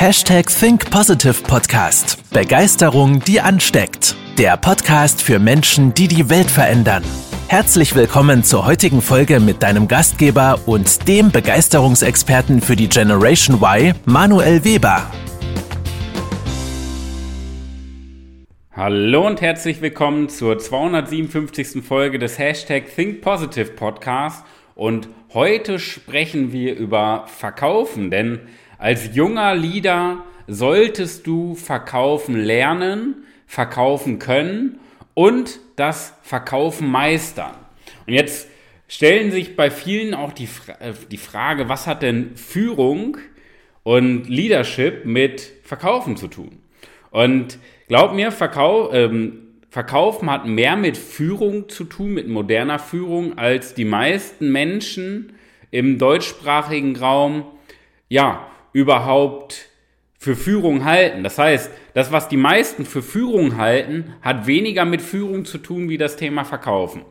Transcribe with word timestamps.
Hashtag 0.00 0.46
Think 0.46 0.92
Positive 0.92 1.42
Podcast. 1.42 2.22
Begeisterung, 2.32 3.18
die 3.18 3.40
ansteckt. 3.40 4.14
Der 4.38 4.56
Podcast 4.56 5.20
für 5.20 5.40
Menschen, 5.40 5.92
die 5.92 6.06
die 6.06 6.30
Welt 6.30 6.48
verändern. 6.48 7.02
Herzlich 7.48 7.96
willkommen 7.96 8.44
zur 8.44 8.64
heutigen 8.64 9.02
Folge 9.02 9.40
mit 9.40 9.60
deinem 9.64 9.88
Gastgeber 9.88 10.60
und 10.66 11.08
dem 11.08 11.32
Begeisterungsexperten 11.32 12.60
für 12.60 12.76
die 12.76 12.88
Generation 12.88 13.56
Y, 13.60 13.92
Manuel 14.04 14.62
Weber. 14.62 15.10
Hallo 18.70 19.26
und 19.26 19.40
herzlich 19.40 19.80
willkommen 19.80 20.28
zur 20.28 20.60
257. 20.60 21.82
Folge 21.82 22.20
des 22.20 22.38
Hashtag 22.38 22.84
Think 22.94 23.20
Positive 23.20 23.72
Podcast. 23.72 24.44
Und 24.76 25.08
heute 25.34 25.80
sprechen 25.80 26.52
wir 26.52 26.76
über 26.76 27.24
Verkaufen, 27.26 28.12
denn 28.12 28.38
als 28.78 29.14
junger 29.14 29.54
Leader 29.54 30.24
solltest 30.46 31.26
du 31.26 31.54
verkaufen 31.54 32.36
lernen, 32.36 33.26
verkaufen 33.46 34.18
können 34.18 34.78
und 35.14 35.60
das 35.76 36.14
Verkaufen 36.22 36.88
meistern. 36.88 37.54
Und 38.06 38.14
jetzt 38.14 38.48
stellen 38.88 39.30
sich 39.30 39.56
bei 39.56 39.70
vielen 39.70 40.14
auch 40.14 40.32
die, 40.32 40.48
äh, 40.80 40.92
die 41.10 41.18
Frage, 41.18 41.68
was 41.68 41.86
hat 41.86 42.02
denn 42.02 42.36
Führung 42.36 43.18
und 43.82 44.28
Leadership 44.28 45.04
mit 45.04 45.52
Verkaufen 45.64 46.16
zu 46.16 46.28
tun? 46.28 46.58
Und 47.10 47.58
glaub 47.88 48.14
mir, 48.14 48.32
Verkau 48.32 48.92
ähm, 48.92 49.44
Verkaufen 49.70 50.30
hat 50.30 50.46
mehr 50.46 50.76
mit 50.76 50.96
Führung 50.96 51.68
zu 51.68 51.84
tun, 51.84 52.14
mit 52.14 52.26
moderner 52.26 52.78
Führung, 52.78 53.36
als 53.36 53.74
die 53.74 53.84
meisten 53.84 54.50
Menschen 54.50 55.34
im 55.70 55.98
deutschsprachigen 55.98 56.96
Raum, 56.96 57.44
ja, 58.08 58.46
überhaupt 58.72 59.68
für 60.18 60.34
Führung 60.34 60.84
halten. 60.84 61.22
Das 61.22 61.38
heißt, 61.38 61.70
das, 61.94 62.12
was 62.12 62.28
die 62.28 62.36
meisten 62.36 62.84
für 62.84 63.02
Führung 63.02 63.56
halten, 63.56 64.14
hat 64.20 64.46
weniger 64.46 64.84
mit 64.84 65.00
Führung 65.00 65.44
zu 65.44 65.58
tun 65.58 65.88
wie 65.88 65.98
das 65.98 66.16
Thema 66.16 66.44
Verkaufen. 66.44 67.02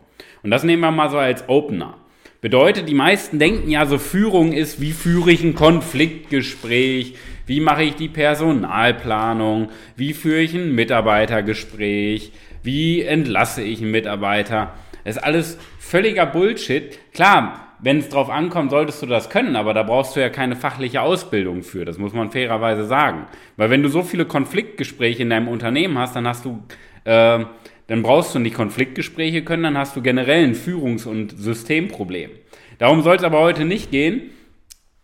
Und 0.43 0.51
das 0.51 0.63
nehmen 0.63 0.81
wir 0.81 0.91
mal 0.91 1.09
so 1.09 1.17
als 1.17 1.47
Opener. 1.47 1.97
Bedeutet, 2.41 2.87
die 2.87 2.93
meisten 2.93 3.39
denken 3.39 3.69
ja, 3.69 3.85
so 3.85 3.97
Führung 3.97 4.53
ist, 4.53 4.79
wie 4.79 4.91
führe 4.91 5.31
ich 5.31 5.43
ein 5.43 5.55
Konfliktgespräch, 5.55 7.15
wie 7.47 7.59
mache 7.61 7.83
ich 7.83 7.95
die 7.95 8.09
Personalplanung, 8.09 9.69
wie 9.95 10.13
führe 10.13 10.41
ich 10.41 10.53
ein 10.53 10.75
Mitarbeitergespräch, 10.75 12.31
wie 12.61 13.01
entlasse 13.01 13.63
ich 13.63 13.81
einen 13.81 13.91
Mitarbeiter. 13.91 14.73
Das 15.03 15.15
ist 15.15 15.23
alles 15.23 15.57
völliger 15.79 16.25
Bullshit. 16.25 16.99
Klar, 17.13 17.66
wenn 17.79 17.99
es 17.99 18.09
drauf 18.09 18.29
ankommt, 18.29 18.71
solltest 18.71 19.01
du 19.01 19.05
das 19.05 19.29
können, 19.29 19.55
aber 19.55 19.73
da 19.73 19.83
brauchst 19.83 20.15
du 20.15 20.19
ja 20.19 20.29
keine 20.29 20.55
fachliche 20.55 21.01
Ausbildung 21.01 21.63
für. 21.63 21.85
Das 21.85 21.97
muss 21.97 22.13
man 22.13 22.31
fairerweise 22.31 22.85
sagen. 22.85 23.27
Weil 23.55 23.69
wenn 23.69 23.83
du 23.83 23.89
so 23.89 24.01
viele 24.01 24.25
Konfliktgespräche 24.25 25.21
in 25.21 25.29
deinem 25.29 25.47
Unternehmen 25.47 25.97
hast, 25.97 26.15
dann 26.15 26.27
hast 26.27 26.45
du, 26.45 26.63
äh, 27.03 27.45
dann 27.87 28.03
brauchst 28.03 28.33
du 28.33 28.39
nicht 28.39 28.55
Konfliktgespräche 28.55 29.43
können, 29.43 29.63
dann 29.63 29.77
hast 29.77 29.95
du 29.95 30.01
generell 30.01 30.43
ein 30.43 30.55
Führungs- 30.55 31.05
und 31.05 31.37
Systemproblem. 31.37 32.31
Darum 32.79 33.01
soll 33.01 33.15
es 33.15 33.23
aber 33.23 33.39
heute 33.39 33.65
nicht 33.65 33.91
gehen, 33.91 34.31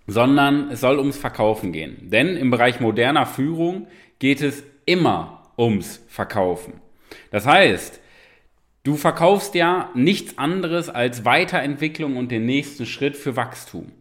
sondern 0.07 0.69
es 0.71 0.81
soll 0.81 0.99
ums 0.99 1.17
Verkaufen 1.17 1.71
gehen. 1.71 2.09
Denn 2.09 2.35
im 2.35 2.51
Bereich 2.51 2.79
moderner 2.79 3.25
Führung 3.25 3.87
geht 4.19 4.41
es 4.41 4.63
immer 4.85 5.43
ums 5.57 6.03
Verkaufen. 6.07 6.73
Das 7.31 7.45
heißt, 7.45 8.01
Du 8.83 8.97
verkaufst 8.97 9.55
ja 9.55 9.89
nichts 9.95 10.37
anderes 10.37 10.89
als 10.89 11.23
Weiterentwicklung 11.23 12.17
und 12.17 12.31
den 12.31 12.45
nächsten 12.45 12.85
Schritt 12.85 13.15
für 13.15 13.37
Wachstum. 13.37 13.93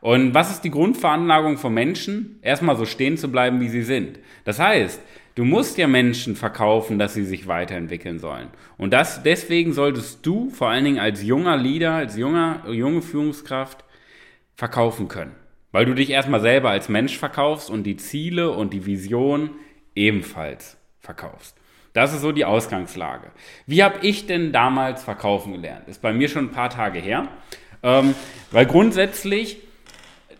Und 0.00 0.32
was 0.32 0.50
ist 0.50 0.62
die 0.62 0.70
Grundveranlagung 0.70 1.58
von 1.58 1.74
Menschen? 1.74 2.38
Erstmal 2.40 2.76
so 2.76 2.86
stehen 2.86 3.18
zu 3.18 3.30
bleiben, 3.30 3.60
wie 3.60 3.68
sie 3.68 3.82
sind. 3.82 4.18
Das 4.44 4.58
heißt, 4.58 5.02
du 5.34 5.44
musst 5.44 5.76
ja 5.76 5.86
Menschen 5.86 6.34
verkaufen, 6.34 6.98
dass 6.98 7.12
sie 7.12 7.26
sich 7.26 7.46
weiterentwickeln 7.46 8.18
sollen. 8.20 8.48
Und 8.78 8.94
das, 8.94 9.22
deswegen 9.22 9.74
solltest 9.74 10.24
du 10.24 10.48
vor 10.48 10.70
allen 10.70 10.84
Dingen 10.84 10.98
als 10.98 11.22
junger 11.22 11.58
Leader, 11.58 11.92
als 11.92 12.16
junger, 12.16 12.62
junge 12.70 13.02
Führungskraft 13.02 13.84
verkaufen 14.54 15.08
können. 15.08 15.32
Weil 15.72 15.84
du 15.84 15.94
dich 15.94 16.08
erstmal 16.08 16.40
selber 16.40 16.70
als 16.70 16.88
Mensch 16.88 17.18
verkaufst 17.18 17.68
und 17.68 17.84
die 17.84 17.98
Ziele 17.98 18.50
und 18.50 18.72
die 18.72 18.86
Vision 18.86 19.50
ebenfalls 19.94 20.78
verkaufst. 21.00 21.54
Das 21.92 22.14
ist 22.14 22.22
so 22.22 22.32
die 22.32 22.44
Ausgangslage. 22.44 23.30
Wie 23.66 23.82
habe 23.82 23.98
ich 24.06 24.26
denn 24.26 24.52
damals 24.52 25.04
verkaufen 25.04 25.52
gelernt? 25.52 25.88
Ist 25.88 26.00
bei 26.00 26.12
mir 26.12 26.28
schon 26.28 26.46
ein 26.46 26.50
paar 26.50 26.70
Tage 26.70 26.98
her. 26.98 27.28
Ähm, 27.82 28.14
weil 28.50 28.66
grundsätzlich 28.66 29.58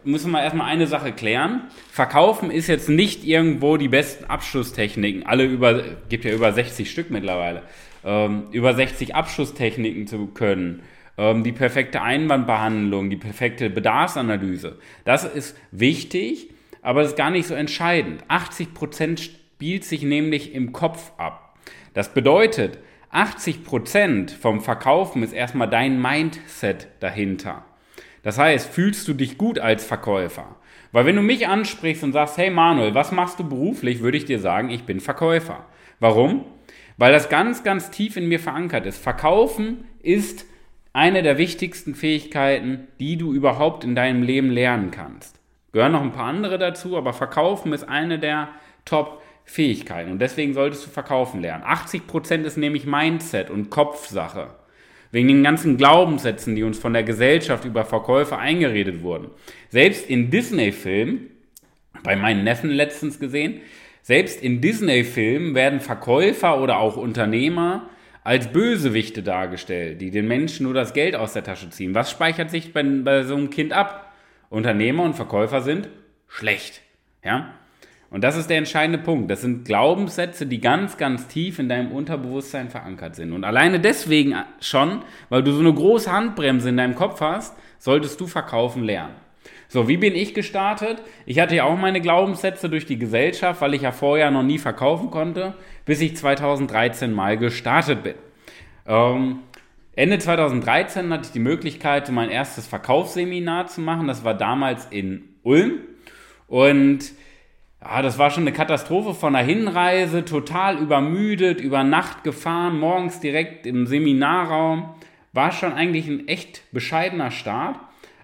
müssen 0.04 0.30
wir 0.32 0.42
erstmal 0.42 0.68
eine 0.68 0.86
Sache 0.86 1.12
klären. 1.12 1.62
Verkaufen 1.90 2.50
ist 2.50 2.68
jetzt 2.68 2.88
nicht 2.88 3.24
irgendwo 3.24 3.76
die 3.76 3.88
besten 3.88 4.24
Abschlusstechniken. 4.24 5.26
Alle 5.26 5.44
über, 5.44 5.82
gibt 6.08 6.24
ja 6.24 6.32
über 6.32 6.52
60 6.52 6.90
Stück 6.90 7.10
mittlerweile. 7.10 7.62
Ähm, 8.04 8.44
über 8.52 8.74
60 8.74 9.14
Abschlusstechniken 9.14 10.06
zu 10.06 10.26
können. 10.28 10.82
Ähm, 11.18 11.44
die 11.44 11.52
perfekte 11.52 12.02
Einwandbehandlung, 12.02 13.10
die 13.10 13.16
perfekte 13.16 13.70
Bedarfsanalyse. 13.70 14.78
Das 15.04 15.24
ist 15.24 15.56
wichtig, 15.70 16.50
aber 16.80 17.02
das 17.02 17.12
ist 17.12 17.16
gar 17.16 17.30
nicht 17.30 17.46
so 17.46 17.54
entscheidend. 17.54 18.24
80 18.28 18.74
Prozent 18.74 19.20
spielt 19.20 19.84
sich 19.84 20.02
nämlich 20.02 20.54
im 20.54 20.72
Kopf 20.72 21.12
ab. 21.18 21.41
Das 21.94 22.14
bedeutet, 22.14 22.78
80% 23.12 24.36
vom 24.38 24.60
Verkaufen 24.60 25.22
ist 25.22 25.32
erstmal 25.32 25.68
dein 25.68 26.00
Mindset 26.00 26.88
dahinter. 27.00 27.64
Das 28.22 28.38
heißt, 28.38 28.72
fühlst 28.72 29.06
du 29.08 29.14
dich 29.14 29.36
gut 29.36 29.58
als 29.58 29.84
Verkäufer? 29.84 30.56
Weil 30.92 31.06
wenn 31.06 31.16
du 31.16 31.22
mich 31.22 31.48
ansprichst 31.48 32.04
und 32.04 32.12
sagst, 32.12 32.38
hey 32.38 32.50
Manuel, 32.50 32.94
was 32.94 33.12
machst 33.12 33.38
du 33.38 33.48
beruflich, 33.48 34.00
würde 34.00 34.16
ich 34.16 34.24
dir 34.24 34.38
sagen, 34.38 34.70
ich 34.70 34.84
bin 34.84 35.00
Verkäufer. 35.00 35.66
Warum? 36.00 36.44
Weil 36.96 37.12
das 37.12 37.28
ganz, 37.28 37.64
ganz 37.64 37.90
tief 37.90 38.16
in 38.16 38.28
mir 38.28 38.38
verankert 38.38 38.86
ist. 38.86 39.02
Verkaufen 39.02 39.84
ist 40.02 40.46
eine 40.92 41.22
der 41.22 41.38
wichtigsten 41.38 41.94
Fähigkeiten, 41.94 42.88
die 43.00 43.16
du 43.16 43.32
überhaupt 43.32 43.84
in 43.84 43.94
deinem 43.94 44.22
Leben 44.22 44.50
lernen 44.50 44.90
kannst. 44.90 45.40
Gehören 45.72 45.92
noch 45.92 46.02
ein 46.02 46.12
paar 46.12 46.26
andere 46.26 46.58
dazu, 46.58 46.96
aber 46.96 47.14
Verkaufen 47.14 47.72
ist 47.72 47.88
eine 47.88 48.18
der 48.18 48.48
Top 48.84 49.21
Fähigkeiten. 49.44 50.10
Und 50.10 50.20
deswegen 50.20 50.54
solltest 50.54 50.86
du 50.86 50.90
verkaufen 50.90 51.40
lernen. 51.40 51.64
80% 51.64 52.44
ist 52.44 52.56
nämlich 52.56 52.86
Mindset 52.86 53.50
und 53.50 53.70
Kopfsache. 53.70 54.50
Wegen 55.10 55.28
den 55.28 55.42
ganzen 55.42 55.76
Glaubenssätzen, 55.76 56.56
die 56.56 56.62
uns 56.62 56.78
von 56.78 56.94
der 56.94 57.02
Gesellschaft 57.02 57.64
über 57.64 57.84
Verkäufe 57.84 58.38
eingeredet 58.38 59.02
wurden. 59.02 59.30
Selbst 59.68 60.08
in 60.08 60.30
Disney-Filmen, 60.30 61.28
bei 62.02 62.16
meinen 62.16 62.44
Neffen 62.44 62.70
letztens 62.70 63.20
gesehen, 63.20 63.60
selbst 64.00 64.42
in 64.42 64.60
Disney-Filmen 64.60 65.54
werden 65.54 65.80
Verkäufer 65.80 66.60
oder 66.60 66.78
auch 66.78 66.96
Unternehmer 66.96 67.90
als 68.24 68.52
Bösewichte 68.52 69.22
dargestellt, 69.22 70.00
die 70.00 70.10
den 70.10 70.28
Menschen 70.28 70.64
nur 70.64 70.74
das 70.74 70.92
Geld 70.92 71.14
aus 71.14 71.32
der 71.32 71.44
Tasche 71.44 71.70
ziehen. 71.70 71.94
Was 71.94 72.10
speichert 72.10 72.50
sich 72.50 72.72
bei, 72.72 72.82
bei 72.82 73.24
so 73.24 73.36
einem 73.36 73.50
Kind 73.50 73.72
ab? 73.72 74.12
Unternehmer 74.48 75.02
und 75.04 75.14
Verkäufer 75.14 75.60
sind 75.60 75.88
schlecht. 76.28 76.82
Ja? 77.24 77.54
Und 78.12 78.22
das 78.22 78.36
ist 78.36 78.50
der 78.50 78.58
entscheidende 78.58 78.98
Punkt. 78.98 79.30
Das 79.30 79.40
sind 79.40 79.64
Glaubenssätze, 79.64 80.44
die 80.44 80.60
ganz, 80.60 80.98
ganz 80.98 81.28
tief 81.28 81.58
in 81.58 81.70
deinem 81.70 81.92
Unterbewusstsein 81.92 82.68
verankert 82.68 83.16
sind. 83.16 83.32
Und 83.32 83.42
alleine 83.42 83.80
deswegen 83.80 84.34
schon, 84.60 85.02
weil 85.30 85.42
du 85.42 85.52
so 85.52 85.60
eine 85.60 85.72
große 85.72 86.12
Handbremse 86.12 86.68
in 86.68 86.76
deinem 86.76 86.94
Kopf 86.94 87.22
hast, 87.22 87.56
solltest 87.78 88.20
du 88.20 88.26
verkaufen 88.26 88.84
lernen. 88.84 89.14
So, 89.68 89.88
wie 89.88 89.96
bin 89.96 90.14
ich 90.14 90.34
gestartet? 90.34 91.02
Ich 91.24 91.40
hatte 91.40 91.56
ja 91.56 91.64
auch 91.64 91.78
meine 91.78 92.02
Glaubenssätze 92.02 92.68
durch 92.68 92.84
die 92.84 92.98
Gesellschaft, 92.98 93.62
weil 93.62 93.72
ich 93.72 93.80
ja 93.80 93.92
vorher 93.92 94.30
noch 94.30 94.42
nie 94.42 94.58
verkaufen 94.58 95.10
konnte, 95.10 95.54
bis 95.86 96.02
ich 96.02 96.14
2013 96.14 97.10
mal 97.10 97.38
gestartet 97.38 98.02
bin. 98.02 98.14
Ähm, 98.86 99.38
Ende 99.96 100.18
2013 100.18 101.10
hatte 101.10 101.24
ich 101.24 101.32
die 101.32 101.38
Möglichkeit, 101.38 102.10
mein 102.10 102.28
erstes 102.28 102.66
Verkaufsseminar 102.66 103.68
zu 103.68 103.80
machen. 103.80 104.06
Das 104.06 104.22
war 104.22 104.34
damals 104.34 104.86
in 104.90 105.30
Ulm. 105.42 105.78
Und 106.46 107.12
ja, 107.84 108.02
das 108.02 108.18
war 108.18 108.30
schon 108.30 108.44
eine 108.44 108.52
Katastrophe 108.52 109.14
von 109.14 109.32
der 109.32 109.42
Hinreise, 109.42 110.24
total 110.24 110.78
übermüdet, 110.78 111.60
über 111.60 111.82
Nacht 111.84 112.22
gefahren, 112.24 112.78
morgens 112.78 113.20
direkt 113.20 113.66
im 113.66 113.86
Seminarraum. 113.86 114.94
War 115.32 115.50
schon 115.52 115.72
eigentlich 115.72 116.06
ein 116.06 116.28
echt 116.28 116.62
bescheidener 116.72 117.30
Start. 117.30 117.78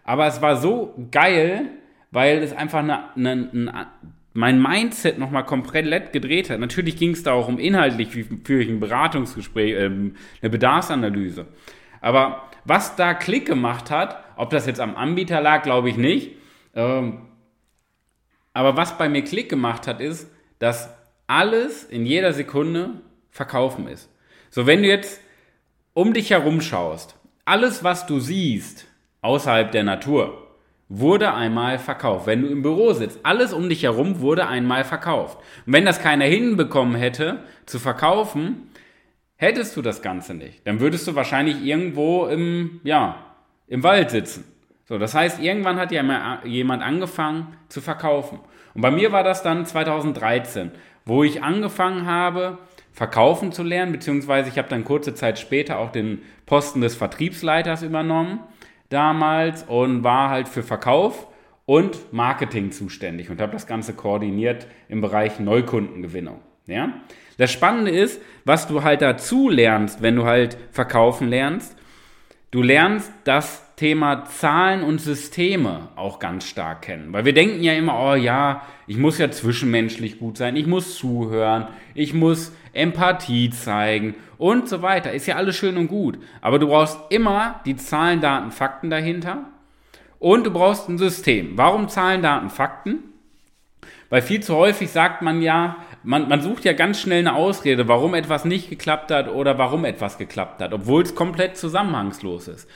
Aber 0.05 0.27
es 0.27 0.41
war 0.41 0.57
so 0.57 0.95
geil, 1.11 1.71
weil 2.11 2.39
es 2.39 2.55
einfach 2.55 2.79
eine, 2.79 3.15
eine, 3.15 3.51
eine, 3.53 3.87
mein 4.33 4.63
Mindset 4.63 5.19
nochmal 5.19 5.45
komplett 5.45 6.13
gedreht 6.13 6.51
hat. 6.51 6.61
Natürlich 6.61 6.97
ging 6.97 7.11
es 7.11 7.23
da 7.23 7.33
auch 7.33 7.49
um 7.49 7.59
inhaltlich, 7.59 8.15
wie 8.15 8.25
führe 8.45 8.63
ich 8.63 8.69
ein 8.69 8.81
Beratungsgespräch, 8.81 9.73
äh, 9.73 9.87
eine 9.87 10.51
Bedarfsanalyse. 10.51 11.47
Aber 12.01 12.45
was 12.65 12.97
da 12.97 13.15
Klick 13.15 13.47
gemacht 13.47 13.91
hat, 13.91 14.23
ob 14.37 14.51
das 14.51 14.67
jetzt 14.67 14.81
am 14.81 14.95
Anbieter 14.95 15.41
lag, 15.41 15.63
glaube 15.63 15.89
ich 15.91 15.97
nicht. 15.97 16.33
Ähm, 16.75 17.23
aber 18.59 18.77
was 18.77 18.99
bei 18.99 19.09
mir 19.09 19.23
Klick 19.23 19.49
gemacht 19.49 19.87
hat, 19.87 20.01
ist, 20.01 20.29
dass 20.59 20.93
alles 21.29 21.85
in 21.85 22.05
jeder 22.05 22.33
Sekunde 22.33 22.91
verkaufen 23.31 23.87
ist. 23.87 24.11
So, 24.51 24.67
wenn 24.67 24.83
du 24.83 24.89
jetzt 24.89 25.21
um 25.95 26.13
dich 26.13 26.31
herum 26.31 26.61
schaust, 26.61 27.15
alles, 27.45 27.85
was 27.85 28.07
du 28.07 28.19
siehst 28.19 28.89
außerhalb 29.21 29.71
der 29.71 29.85
Natur, 29.85 30.49
wurde 30.89 31.35
einmal 31.35 31.79
verkauft. 31.79 32.27
Wenn 32.27 32.43
du 32.43 32.49
im 32.49 32.63
Büro 32.63 32.95
sitzt, 32.95 33.21
alles 33.23 33.53
um 33.53 33.69
dich 33.69 33.85
herum 33.85 34.19
wurde 34.19 34.49
einmal 34.49 34.83
verkauft. 34.83 35.39
Und 35.65 35.75
wenn 35.75 35.85
das 35.85 36.03
keiner 36.03 36.25
hinbekommen 36.25 36.97
hätte, 36.97 37.45
zu 37.65 37.79
verkaufen, 37.79 38.73
hättest 39.37 39.77
du 39.77 39.83
das 39.83 40.03
Ganze 40.03 40.35
nicht. 40.35 40.67
Dann 40.67 40.81
würdest 40.81 41.07
du 41.07 41.15
wahrscheinlich 41.15 41.65
irgendwo 41.65 42.27
im, 42.27 42.81
ja, 42.83 43.25
im 43.69 43.85
Wald 43.85 44.11
sitzen. 44.11 44.43
So, 44.89 44.97
das 44.97 45.15
heißt, 45.15 45.39
irgendwann 45.41 45.79
hat 45.79 45.93
ja 45.93 46.41
jemand 46.45 46.83
angefangen 46.83 47.49
zu 47.69 47.83
verkaufen. 47.83 48.41
Und 48.73 48.81
bei 48.81 48.91
mir 48.91 49.13
war 49.13 49.23
das 49.23 49.43
dann 49.43 49.67
2013, 49.67 50.71
wo 51.05 51.23
ich 51.23 51.43
angefangen 51.43 52.07
habe, 52.07 52.57
verkaufen 52.93 53.53
zu 53.53 53.63
lernen, 53.63 53.93
beziehungsweise 53.93 54.49
ich 54.49 54.57
habe 54.57 54.71
dann 54.71 54.85
kurze 54.85 55.15
Zeit 55.15 55.39
später 55.39 55.79
auch 55.79 55.93
den 55.93 56.23
Posten 56.47 56.81
des 56.81 56.97
Vertriebsleiters 56.97 57.83
übernommen 57.83 58.41
damals 58.89 59.63
und 59.65 60.05
war 60.05 60.31
halt 60.31 60.49
für 60.49 60.63
Verkauf 60.63 61.29
und 61.67 62.15
Marketing 62.15 62.73
zuständig 62.73 63.29
und 63.29 63.43
habe 63.43 63.53
das 63.53 63.67
Ganze 63.67 63.93
koordiniert 63.93 64.67
im 64.89 65.03
Bereich 65.03 65.39
Neukundengewinnung. 65.39 66.41
Ja? 66.67 66.95
Das 67.37 67.53
Spannende 67.53 67.91
ist, 67.91 68.23
was 68.47 68.67
du 68.67 68.83
halt 68.83 69.03
dazu 69.03 69.51
lernst, 69.51 70.01
wenn 70.01 70.17
du 70.17 70.25
halt 70.25 70.57
verkaufen 70.73 71.29
lernst. 71.29 71.77
Du 72.51 72.63
lernst 72.63 73.13
das 73.25 73.68
Thema 73.79 74.25
Zahlen 74.25 74.83
und 74.83 75.01
Systeme 75.01 75.89
auch 75.95 76.19
ganz 76.19 76.45
stark 76.47 76.83
kennen. 76.83 77.13
Weil 77.13 77.25
wir 77.25 77.33
denken 77.33 77.63
ja 77.63 77.75
immer, 77.75 77.99
oh 77.99 78.15
ja, 78.17 78.63
ich 78.89 78.97
muss 78.97 79.19
ja 79.19 79.31
zwischenmenschlich 79.31 80.19
gut 80.19 80.37
sein, 80.37 80.57
ich 80.57 80.67
muss 80.67 80.97
zuhören, 80.97 81.69
ich 81.95 82.13
muss 82.13 82.53
Empathie 82.73 83.51
zeigen 83.51 84.17
und 84.37 84.69
so 84.69 84.83
weiter. 84.83 85.13
Ist 85.13 85.27
ja 85.27 85.37
alles 85.37 85.57
schön 85.57 85.77
und 85.77 85.87
gut. 85.87 86.19
Aber 86.41 86.59
du 86.59 86.67
brauchst 86.67 86.99
immer 87.11 87.61
die 87.67 87.77
Zahlen, 87.77 88.21
Daten, 88.21 88.51
Fakten 88.51 88.91
dahinter. 88.91 89.45
Und 90.19 90.45
du 90.45 90.51
brauchst 90.51 90.89
ein 90.89 90.99
System. 90.99 91.53
Warum 91.57 91.89
Zahlen, 91.89 92.21
Daten, 92.21 92.51
Fakten? 92.51 93.05
Weil 94.11 94.23
viel 94.23 94.41
zu 94.41 94.57
häufig 94.57 94.91
sagt 94.91 95.23
man 95.23 95.41
ja, 95.41 95.77
man, 96.03 96.29
man 96.29 96.41
sucht 96.41 96.65
ja 96.65 96.73
ganz 96.73 97.01
schnell 97.01 97.21
eine 97.21 97.35
Ausrede, 97.35 97.87
warum 97.87 98.15
etwas 98.15 98.45
nicht 98.45 98.71
geklappt 98.71 99.13
hat 99.13 99.29
oder 99.29 99.59
warum 99.59 99.85
etwas 99.85 100.19
geklappt 100.19 100.63
hat, 100.63 100.73
obwohl 100.73 101.03
es 101.03 101.15
komplett 101.15 101.57
zusammenhangslos 101.57 102.49
ist. 102.49 102.69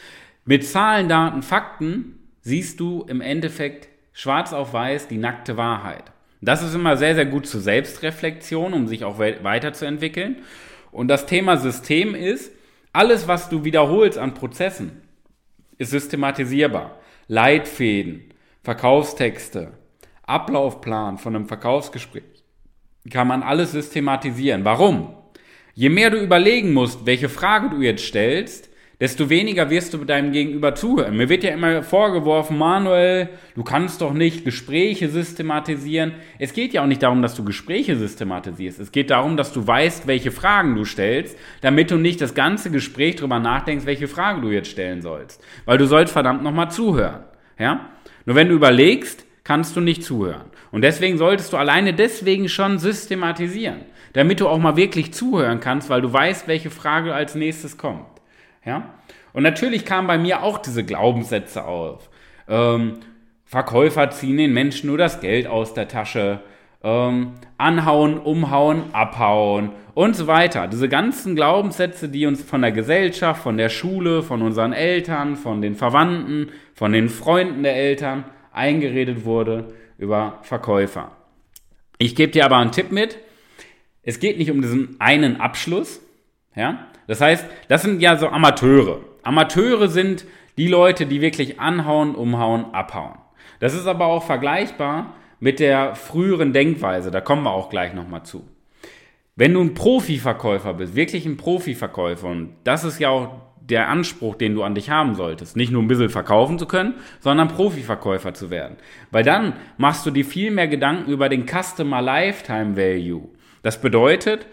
Mit 0.45 0.67
Zahlen, 0.67 1.09
Daten, 1.09 1.43
Fakten 1.43 2.19
siehst 2.41 2.81
du 2.81 3.05
im 3.09 3.21
Endeffekt 3.21 3.89
schwarz 4.13 4.53
auf 4.53 4.73
weiß 4.73 5.07
die 5.07 5.17
nackte 5.17 5.57
Wahrheit. 5.57 6.05
Das 6.41 6.63
ist 6.63 6.75
immer 6.75 6.97
sehr, 6.97 7.15
sehr 7.15 7.27
gut 7.27 7.47
zur 7.47 7.61
Selbstreflexion, 7.61 8.73
um 8.73 8.89
sich 8.89 9.05
auch 9.05 9.21
weiterzuentwickeln. 9.21 10.43
Und 10.91 11.07
das 11.07 11.27
Thema 11.27 11.57
System 11.57 12.17
ist, 12.17 12.53
alles, 12.93 13.29
was 13.29 13.49
du 13.49 13.65
wiederholst 13.65 14.19
an 14.19 14.35
Prozessen, 14.35 15.03
ist 15.79 15.93
systematisierbar. 15.93 16.99
Leitfäden, 17.29 18.25
Verkaufstexte, 18.65 19.73
Ablaufplan 20.25 21.19
von 21.19 21.37
einem 21.37 21.47
Verkaufsgespräch 21.47 22.25
kann 23.11 23.29
man 23.29 23.43
alles 23.43 23.73
systematisieren. 23.73 24.65
Warum? 24.65 25.15
Je 25.75 25.89
mehr 25.89 26.11
du 26.11 26.19
überlegen 26.19 26.73
musst, 26.73 27.07
welche 27.07 27.29
Frage 27.29 27.71
du 27.71 27.81
jetzt 27.81 28.05
stellst, 28.05 28.69
desto 29.03 29.29
weniger 29.29 29.69
wirst 29.69 29.95
du 29.95 30.05
deinem 30.05 30.31
Gegenüber 30.31 30.77
zuhören. 30.77 31.17
Mir 31.17 31.29
wird 31.29 31.43
ja 31.43 31.51
immer 31.51 31.83
vorgeworfen, 31.83 32.57
Manuel, 32.57 33.31
du 33.57 33.65
kannst 33.65 34.01
doch 34.01 34.13
nicht 34.13 34.45
Gespräche 34.45 35.09
systematisieren. 35.09 36.13
Es 36.39 36.53
geht 36.53 36.73
ja 36.73 36.85
auch 36.85 36.87
nicht 36.87 37.03
darum, 37.03 37.21
dass 37.21 37.35
du 37.35 37.43
Gespräche 37.43 37.97
systematisierst. 37.97 38.79
Es 38.79 38.93
geht 38.93 39.11
darum, 39.11 39.37
dass 39.37 39.53
du 39.53 39.67
weißt, 39.67 40.07
welche 40.07 40.31
Fragen 40.31 40.77
du 40.77 40.85
stellst, 40.85 41.37
damit 41.63 41.91
du 41.91 41.97
nicht 41.97 42.21
das 42.21 42.35
ganze 42.35 42.71
Gespräch 42.71 43.17
darüber 43.17 43.41
nachdenkst, 43.41 43.87
welche 43.87 44.07
Frage 44.07 44.41
du 44.41 44.51
jetzt 44.51 44.71
stellen 44.71 45.03
sollst. 45.03 45.43
Weil 45.65 45.79
du 45.79 45.87
sollst 45.87 46.13
verdammt 46.13 46.45
nochmal 46.45 46.71
zuhören. 46.71 47.25
Ja? 47.59 47.91
Nur 48.25 48.37
wenn 48.37 48.51
du 48.51 48.55
überlegst, 48.55 49.27
kannst 49.43 49.75
du 49.75 49.81
nicht 49.81 50.05
zuhören. 50.05 50.45
Und 50.71 50.83
deswegen 50.83 51.19
solltest 51.19 51.53
du 51.53 51.57
alleine 51.57 51.93
deswegen 51.93 52.49
schon 52.49 52.79
systematisieren, 52.79 53.81
damit 54.13 54.39
du 54.39 54.47
auch 54.47 54.59
mal 54.59 54.77
wirklich 54.77 55.13
zuhören 55.13 55.59
kannst, 55.59 55.91
weil 55.91 56.03
du 56.03 56.13
weißt, 56.13 56.47
welche 56.47 56.71
Frage 56.71 57.13
als 57.13 57.35
nächstes 57.35 57.77
kommt. 57.77 58.12
Ja? 58.65 58.95
Und 59.33 59.43
natürlich 59.43 59.85
kamen 59.85 60.07
bei 60.07 60.19
mir 60.19 60.43
auch 60.43 60.59
diese 60.59 60.85
Glaubenssätze 60.85 61.65
auf. 61.65 62.11
Ähm, 62.49 62.99
Verkäufer 63.45 64.11
ziehen 64.11 64.37
den 64.37 64.53
Menschen 64.53 64.89
nur 64.89 64.99
das 64.99 65.21
Geld 65.21 65.47
aus 65.47 65.75
der 65.75 65.89
Tasche. 65.89 66.41
Ähm, 66.85 67.35
anhauen, 67.59 68.19
umhauen, 68.19 68.93
abhauen 68.93 69.71
und 69.95 70.17
so 70.17 70.27
weiter. 70.27 70.67
Diese 70.67 70.89
ganzen 70.89 71.37
Glaubenssätze, 71.37 72.09
die 72.09 72.27
uns 72.27 72.43
von 72.43 72.63
der 72.63 72.73
Gesellschaft, 72.73 73.43
von 73.43 73.57
der 73.57 73.69
Schule, 73.69 74.23
von 74.23 74.43
unseren 74.43 74.73
Eltern, 74.73 75.37
von 75.37 75.63
den 75.63 75.77
Verwandten, 75.77 76.51
von 76.75 76.93
den 76.93 77.09
Freunden 77.09 77.63
der 77.63 77.77
Eltern 77.77 78.25
eingeredet 78.53 79.25
wurde 79.25 79.73
über 79.97 80.41
Verkäufer. 80.43 81.13
Ich 81.99 82.17
gebe 82.17 82.33
dir 82.33 82.45
aber 82.45 82.57
einen 82.57 82.73
Tipp 82.73 82.91
mit. 82.91 83.19
Es 84.03 84.19
geht 84.19 84.39
nicht 84.39 84.51
um 84.51 84.61
diesen 84.61 84.97
einen 84.99 85.41
Abschluss, 85.41 86.01
ja, 86.57 86.89
das 87.07 87.21
heißt, 87.21 87.47
das 87.69 87.83
sind 87.83 88.01
ja 88.01 88.17
so 88.17 88.29
Amateure. 88.29 89.01
Amateure 89.23 89.89
sind 89.89 90.25
die 90.57 90.69
Leute, 90.69 91.07
die 91.07 91.21
wirklich 91.21 91.61
anhauen, 91.61 92.15
umhauen, 92.15 92.67
abhauen. 92.73 93.19
Das 93.61 93.75
ist 93.75 93.87
aber 93.87 94.07
auch 94.07 94.25
vergleichbar 94.25 95.15
mit 95.41 95.61
der 95.61 95.95
früheren 95.95 96.53
Denkweise. 96.53 97.11
Da 97.11 97.21
kommen 97.21 97.45
wir 97.45 97.53
auch 97.53 97.71
gleich 97.71 97.95
nochmal 97.95 98.23
zu. 98.23 98.47
Wenn 99.35 99.55
du 99.55 99.61
ein 99.61 99.75
Profiverkäufer 99.75 100.75
bist, 100.75 100.95
wirklich 100.95 101.25
ein 101.27 101.37
Profiverkäufer, 101.37 102.29
und 102.29 102.55
das 102.65 102.85
ist 102.85 102.99
ja 102.99 103.09
auch 103.09 103.31
der 103.61 103.89
Anspruch, 103.89 104.35
den 104.35 104.55
du 104.55 104.63
an 104.63 104.75
dich 104.75 104.91
haben 104.91 105.15
solltest, 105.15 105.57
nicht 105.57 105.73
nur 105.73 105.83
ein 105.83 105.89
bisschen 105.89 106.11
verkaufen 106.11 106.59
zu 106.59 106.67
können, 106.67 106.95
sondern 107.21 107.49
Profiverkäufer 107.49 108.35
zu 108.35 108.51
werden. 108.51 108.77
Weil 109.11 109.25
dann 109.25 109.55
machst 109.79 110.05
du 110.05 110.11
dir 110.11 110.25
viel 110.25 110.51
mehr 110.51 110.69
Gedanken 110.69 111.11
über 111.11 111.29
den 111.29 111.47
Customer 111.47 112.03
Lifetime 112.03 112.77
Value. 112.77 113.29
Das 113.63 113.81
bedeutet, 113.81 114.47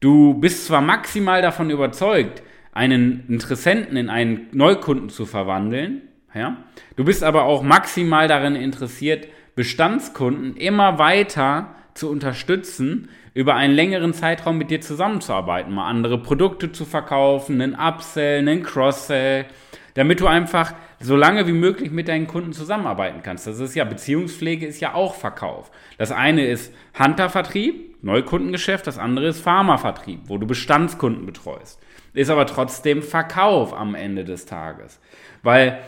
Du 0.00 0.32
bist 0.32 0.66
zwar 0.66 0.80
maximal 0.80 1.42
davon 1.42 1.68
überzeugt, 1.68 2.42
einen 2.72 3.24
Interessenten 3.28 3.98
in 3.98 4.08
einen 4.08 4.46
Neukunden 4.52 5.10
zu 5.10 5.26
verwandeln, 5.26 6.02
ja, 6.34 6.56
du 6.96 7.04
bist 7.04 7.22
aber 7.22 7.42
auch 7.42 7.62
maximal 7.62 8.26
darin 8.26 8.54
interessiert, 8.54 9.28
Bestandskunden 9.56 10.56
immer 10.56 10.98
weiter 10.98 11.74
zu 11.92 12.08
unterstützen, 12.08 13.10
über 13.34 13.56
einen 13.56 13.74
längeren 13.74 14.14
Zeitraum 14.14 14.56
mit 14.56 14.70
dir 14.70 14.80
zusammenzuarbeiten, 14.80 15.74
mal 15.74 15.88
andere 15.88 16.22
Produkte 16.22 16.72
zu 16.72 16.86
verkaufen, 16.86 17.60
einen 17.60 17.74
Upsell, 17.74 18.38
einen 18.38 18.62
Cross-Sell, 18.62 19.46
damit 19.94 20.20
du 20.20 20.26
einfach 20.26 20.72
so 20.98 21.14
lange 21.14 21.46
wie 21.46 21.52
möglich 21.52 21.90
mit 21.90 22.08
deinen 22.08 22.26
Kunden 22.26 22.52
zusammenarbeiten 22.52 23.20
kannst. 23.22 23.46
Das 23.46 23.58
ist 23.58 23.74
ja 23.74 23.84
Beziehungspflege 23.84 24.66
ist 24.66 24.80
ja 24.80 24.94
auch 24.94 25.14
Verkauf. 25.14 25.70
Das 25.98 26.10
eine 26.10 26.46
ist 26.46 26.72
Huntervertrieb, 26.98 27.89
Neukundengeschäft, 28.02 28.86
das 28.86 28.98
andere 28.98 29.28
ist 29.28 29.40
Pharmavertrieb, 29.40 30.20
wo 30.24 30.38
du 30.38 30.46
Bestandskunden 30.46 31.26
betreust. 31.26 31.80
Ist 32.12 32.30
aber 32.30 32.46
trotzdem 32.46 33.02
Verkauf 33.02 33.72
am 33.72 33.94
Ende 33.94 34.24
des 34.24 34.46
Tages, 34.46 35.00
weil 35.42 35.80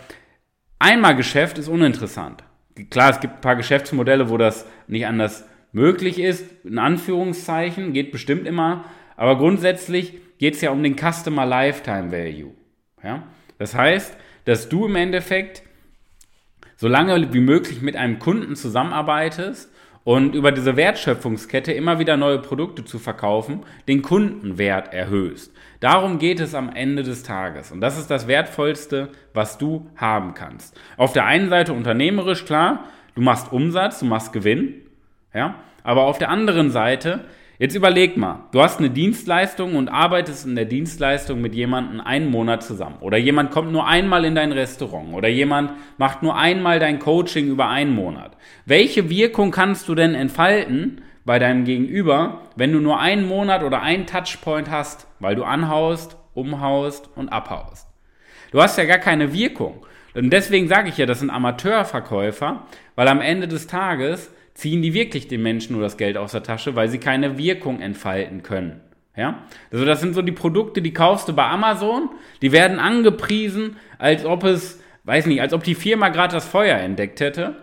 einmal 0.78 1.16
Geschäft 1.16 1.58
ist 1.58 1.68
uninteressant. 1.68 2.44
Klar, 2.90 3.10
es 3.10 3.20
gibt 3.20 3.34
ein 3.34 3.40
paar 3.40 3.56
Geschäftsmodelle, 3.56 4.30
wo 4.30 4.38
das 4.38 4.66
nicht 4.86 5.06
anders 5.06 5.44
möglich 5.72 6.18
ist, 6.18 6.64
in 6.64 6.78
Anführungszeichen, 6.78 7.92
geht 7.92 8.12
bestimmt 8.12 8.46
immer, 8.46 8.84
aber 9.16 9.38
grundsätzlich 9.38 10.18
geht 10.38 10.54
es 10.54 10.60
ja 10.60 10.70
um 10.70 10.82
den 10.82 10.96
Customer 10.96 11.46
Lifetime 11.46 12.12
Value. 12.12 12.52
Ja? 13.02 13.24
Das 13.58 13.74
heißt, 13.74 14.16
dass 14.44 14.68
du 14.68 14.86
im 14.86 14.96
Endeffekt 14.96 15.62
so 16.76 16.88
lange 16.88 17.32
wie 17.32 17.40
möglich 17.40 17.80
mit 17.80 17.96
einem 17.96 18.18
Kunden 18.18 18.56
zusammenarbeitest 18.56 19.71
und 20.04 20.34
über 20.34 20.52
diese 20.52 20.76
Wertschöpfungskette 20.76 21.72
immer 21.72 21.98
wieder 21.98 22.16
neue 22.16 22.38
Produkte 22.38 22.84
zu 22.84 22.98
verkaufen, 22.98 23.64
den 23.88 24.02
Kundenwert 24.02 24.92
erhöhst. 24.92 25.52
Darum 25.80 26.18
geht 26.18 26.40
es 26.40 26.54
am 26.54 26.70
Ende 26.74 27.02
des 27.02 27.22
Tages. 27.22 27.72
Und 27.72 27.80
das 27.80 27.98
ist 27.98 28.10
das 28.10 28.26
Wertvollste, 28.26 29.08
was 29.34 29.58
du 29.58 29.86
haben 29.96 30.34
kannst. 30.34 30.78
Auf 30.96 31.12
der 31.12 31.26
einen 31.26 31.48
Seite 31.48 31.72
unternehmerisch, 31.72 32.44
klar, 32.44 32.84
du 33.14 33.22
machst 33.22 33.52
Umsatz, 33.52 34.00
du 34.00 34.06
machst 34.06 34.32
Gewinn, 34.32 34.74
ja, 35.34 35.56
aber 35.84 36.02
auf 36.02 36.18
der 36.18 36.30
anderen 36.30 36.70
Seite 36.70 37.24
Jetzt 37.62 37.76
überleg 37.76 38.16
mal, 38.16 38.40
du 38.50 38.60
hast 38.60 38.80
eine 38.80 38.90
Dienstleistung 38.90 39.76
und 39.76 39.88
arbeitest 39.88 40.46
in 40.46 40.56
der 40.56 40.64
Dienstleistung 40.64 41.40
mit 41.40 41.54
jemandem 41.54 42.00
einen 42.00 42.28
Monat 42.28 42.64
zusammen. 42.64 42.96
Oder 42.98 43.18
jemand 43.18 43.52
kommt 43.52 43.70
nur 43.70 43.86
einmal 43.86 44.24
in 44.24 44.34
dein 44.34 44.50
Restaurant. 44.50 45.14
Oder 45.14 45.28
jemand 45.28 45.70
macht 45.96 46.24
nur 46.24 46.36
einmal 46.36 46.80
dein 46.80 46.98
Coaching 46.98 47.46
über 47.46 47.68
einen 47.68 47.94
Monat. 47.94 48.36
Welche 48.66 49.08
Wirkung 49.08 49.52
kannst 49.52 49.88
du 49.88 49.94
denn 49.94 50.16
entfalten 50.16 51.02
bei 51.24 51.38
deinem 51.38 51.64
Gegenüber, 51.64 52.40
wenn 52.56 52.72
du 52.72 52.80
nur 52.80 52.98
einen 52.98 53.28
Monat 53.28 53.62
oder 53.62 53.80
einen 53.80 54.08
Touchpoint 54.08 54.68
hast, 54.68 55.06
weil 55.20 55.36
du 55.36 55.44
anhaust, 55.44 56.16
umhaust 56.34 57.10
und 57.14 57.28
abhaust? 57.28 57.86
Du 58.50 58.60
hast 58.60 58.76
ja 58.76 58.86
gar 58.86 58.98
keine 58.98 59.32
Wirkung. 59.32 59.86
Und 60.14 60.30
deswegen 60.30 60.66
sage 60.66 60.88
ich 60.88 60.98
ja, 60.98 61.06
das 61.06 61.20
sind 61.20 61.30
Amateurverkäufer, 61.30 62.66
weil 62.96 63.06
am 63.06 63.20
Ende 63.20 63.46
des 63.46 63.68
Tages 63.68 64.32
ziehen 64.54 64.82
die 64.82 64.94
wirklich 64.94 65.28
den 65.28 65.42
Menschen 65.42 65.74
nur 65.74 65.82
das 65.82 65.96
Geld 65.96 66.16
aus 66.16 66.32
der 66.32 66.42
Tasche, 66.42 66.76
weil 66.76 66.88
sie 66.88 66.98
keine 66.98 67.38
Wirkung 67.38 67.80
entfalten 67.80 68.42
können. 68.42 68.80
Ja? 69.16 69.44
Also 69.70 69.84
das 69.84 70.00
sind 70.00 70.14
so 70.14 70.22
die 70.22 70.32
Produkte, 70.32 70.82
die 70.82 70.92
kaufst 70.92 71.28
du 71.28 71.32
bei 71.32 71.46
Amazon, 71.46 72.10
die 72.42 72.52
werden 72.52 72.78
angepriesen, 72.78 73.76
als 73.98 74.24
ob 74.24 74.44
es 74.44 74.82
weiß 75.04 75.26
nicht, 75.26 75.40
als 75.40 75.52
ob 75.52 75.64
die 75.64 75.74
Firma 75.74 76.08
gerade 76.08 76.34
das 76.34 76.46
Feuer 76.46 76.78
entdeckt 76.78 77.20
hätte. 77.20 77.56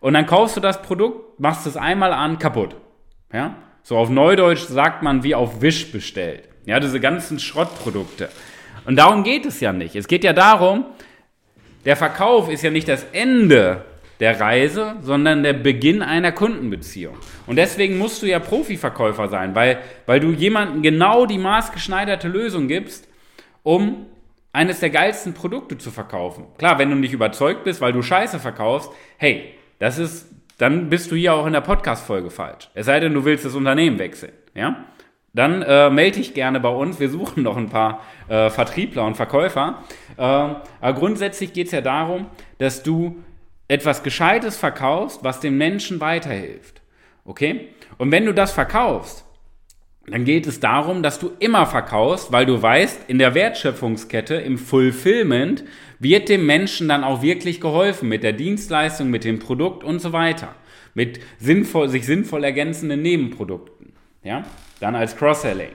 Und 0.00 0.14
dann 0.14 0.26
kaufst 0.26 0.56
du 0.56 0.60
das 0.60 0.82
Produkt, 0.82 1.40
machst 1.40 1.66
es 1.66 1.76
einmal 1.76 2.12
an, 2.12 2.38
kaputt. 2.38 2.76
Ja? 3.32 3.56
So 3.82 3.96
auf 3.96 4.10
Neudeutsch 4.10 4.64
sagt 4.64 5.02
man 5.02 5.22
wie 5.22 5.34
auf 5.34 5.60
Wisch 5.62 5.90
bestellt. 5.92 6.48
Ja, 6.64 6.80
diese 6.80 7.00
ganzen 7.00 7.38
Schrottprodukte. 7.38 8.28
Und 8.84 8.96
darum 8.96 9.22
geht 9.22 9.46
es 9.46 9.60
ja 9.60 9.72
nicht. 9.72 9.94
Es 9.94 10.08
geht 10.08 10.24
ja 10.24 10.32
darum, 10.32 10.84
der 11.84 11.96
Verkauf 11.96 12.50
ist 12.50 12.62
ja 12.62 12.70
nicht 12.70 12.88
das 12.88 13.04
Ende 13.12 13.84
der 14.20 14.40
Reise, 14.40 14.96
sondern 15.00 15.42
der 15.42 15.52
Beginn 15.52 16.02
einer 16.02 16.32
Kundenbeziehung. 16.32 17.16
Und 17.46 17.56
deswegen 17.56 17.98
musst 17.98 18.22
du 18.22 18.26
ja 18.26 18.38
Profiverkäufer 18.38 19.28
sein, 19.28 19.54
weil, 19.54 19.78
weil 20.06 20.20
du 20.20 20.30
jemandem 20.30 20.82
genau 20.82 21.26
die 21.26 21.38
maßgeschneiderte 21.38 22.28
Lösung 22.28 22.68
gibst, 22.68 23.08
um 23.62 24.06
eines 24.52 24.80
der 24.80 24.90
geilsten 24.90 25.34
Produkte 25.34 25.76
zu 25.76 25.90
verkaufen. 25.90 26.46
Klar, 26.56 26.78
wenn 26.78 26.88
du 26.88 26.96
nicht 26.96 27.12
überzeugt 27.12 27.64
bist, 27.64 27.82
weil 27.82 27.92
du 27.92 28.00
Scheiße 28.00 28.38
verkaufst, 28.38 28.90
hey, 29.18 29.52
das 29.78 29.98
ist, 29.98 30.30
dann 30.56 30.88
bist 30.88 31.10
du 31.10 31.16
hier 31.16 31.34
auch 31.34 31.46
in 31.46 31.52
der 31.52 31.60
Podcast-Folge 31.60 32.30
falsch. 32.30 32.70
Es 32.72 32.86
sei 32.86 33.00
denn, 33.00 33.12
du 33.12 33.24
willst 33.26 33.44
das 33.44 33.54
Unternehmen 33.54 33.98
wechseln, 33.98 34.32
ja? 34.54 34.86
Dann 35.34 35.60
äh, 35.60 35.90
melde 35.90 36.16
dich 36.16 36.32
gerne 36.32 36.60
bei 36.60 36.70
uns. 36.70 36.98
Wir 36.98 37.10
suchen 37.10 37.42
noch 37.42 37.58
ein 37.58 37.68
paar 37.68 38.00
äh, 38.26 38.48
Vertriebler 38.48 39.04
und 39.04 39.16
Verkäufer. 39.16 39.82
Äh, 40.16 40.22
aber 40.22 40.64
grundsätzlich 40.94 41.52
geht 41.52 41.66
es 41.66 41.72
ja 41.72 41.82
darum, 41.82 42.28
dass 42.56 42.82
du 42.82 43.22
etwas 43.68 44.02
Gescheites 44.02 44.56
verkaufst, 44.56 45.22
was 45.22 45.40
dem 45.40 45.58
Menschen 45.58 46.00
weiterhilft. 46.00 46.82
Okay? 47.24 47.68
Und 47.98 48.12
wenn 48.12 48.26
du 48.26 48.32
das 48.32 48.52
verkaufst, 48.52 49.24
dann 50.08 50.24
geht 50.24 50.46
es 50.46 50.60
darum, 50.60 51.02
dass 51.02 51.18
du 51.18 51.32
immer 51.40 51.66
verkaufst, 51.66 52.30
weil 52.30 52.46
du 52.46 52.62
weißt, 52.62 53.08
in 53.08 53.18
der 53.18 53.34
Wertschöpfungskette, 53.34 54.36
im 54.36 54.56
Fulfillment, 54.56 55.64
wird 55.98 56.28
dem 56.28 56.46
Menschen 56.46 56.88
dann 56.88 57.02
auch 57.02 57.22
wirklich 57.22 57.60
geholfen 57.60 58.08
mit 58.08 58.22
der 58.22 58.32
Dienstleistung, 58.32 59.10
mit 59.10 59.24
dem 59.24 59.40
Produkt 59.40 59.82
und 59.82 59.98
so 60.00 60.12
weiter. 60.12 60.54
Mit 60.94 61.18
sinnvoll, 61.38 61.88
sich 61.88 62.06
sinnvoll 62.06 62.44
ergänzenden 62.44 63.02
Nebenprodukten. 63.02 63.94
Ja? 64.22 64.44
Dann 64.78 64.94
als 64.94 65.16
Cross-Selling. 65.16 65.72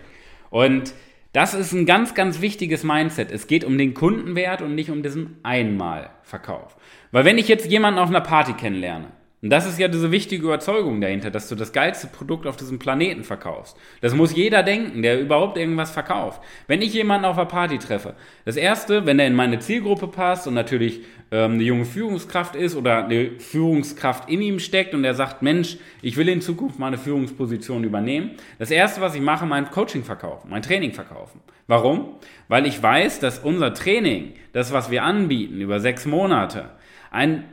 Und 0.49 0.93
das 1.33 1.53
ist 1.53 1.71
ein 1.71 1.85
ganz, 1.85 2.13
ganz 2.13 2.41
wichtiges 2.41 2.83
Mindset. 2.83 3.31
Es 3.31 3.47
geht 3.47 3.63
um 3.63 3.77
den 3.77 3.93
Kundenwert 3.93 4.61
und 4.61 4.75
nicht 4.75 4.91
um 4.91 5.01
diesen 5.01 5.37
Einmalverkauf. 5.43 6.75
Weil 7.11 7.25
wenn 7.25 7.37
ich 7.37 7.47
jetzt 7.47 7.69
jemanden 7.71 7.99
auf 7.99 8.09
einer 8.09 8.21
Party 8.21 8.53
kennenlerne, 8.53 9.07
und 9.41 9.49
das 9.49 9.67
ist 9.67 9.79
ja 9.79 9.87
diese 9.87 10.11
wichtige 10.11 10.43
Überzeugung 10.43 11.01
dahinter, 11.01 11.31
dass 11.31 11.49
du 11.49 11.55
das 11.55 11.73
geilste 11.73 12.05
Produkt 12.05 12.45
auf 12.45 12.57
diesem 12.57 12.77
Planeten 12.77 13.23
verkaufst. 13.23 13.75
Das 13.99 14.13
muss 14.13 14.35
jeder 14.35 14.61
denken, 14.61 15.01
der 15.01 15.19
überhaupt 15.19 15.57
irgendwas 15.57 15.89
verkauft. 15.89 16.41
Wenn 16.67 16.83
ich 16.83 16.93
jemanden 16.93 17.25
auf 17.25 17.37
einer 17.37 17.47
Party 17.47 17.79
treffe, 17.79 18.13
das 18.45 18.55
erste, 18.55 19.07
wenn 19.07 19.17
er 19.17 19.25
in 19.25 19.33
meine 19.33 19.57
Zielgruppe 19.57 20.07
passt 20.07 20.45
und 20.45 20.53
natürlich 20.53 21.01
ähm, 21.31 21.53
eine 21.53 21.63
junge 21.63 21.85
Führungskraft 21.85 22.55
ist 22.55 22.75
oder 22.75 23.05
eine 23.05 23.31
Führungskraft 23.39 24.29
in 24.29 24.43
ihm 24.43 24.59
steckt 24.59 24.93
und 24.93 25.03
er 25.03 25.15
sagt, 25.15 25.41
Mensch, 25.41 25.77
ich 26.03 26.17
will 26.17 26.29
in 26.29 26.41
Zukunft 26.41 26.77
mal 26.77 26.87
eine 26.87 26.99
Führungsposition 26.99 27.83
übernehmen. 27.83 28.31
Das 28.59 28.69
erste, 28.69 29.01
was 29.01 29.15
ich 29.15 29.21
mache, 29.21 29.47
mein 29.47 29.71
Coaching 29.71 30.03
verkaufen, 30.03 30.51
mein 30.51 30.61
Training 30.61 30.93
verkaufen. 30.93 31.41
Warum? 31.65 32.17
Weil 32.47 32.67
ich 32.67 32.83
weiß, 32.83 33.19
dass 33.21 33.39
unser 33.39 33.73
Training, 33.73 34.33
das, 34.53 34.71
was 34.71 34.91
wir 34.91 35.03
anbieten 35.03 35.61
über 35.61 35.79
sechs 35.79 36.05
Monate, 36.05 36.69
ein, 37.11 37.43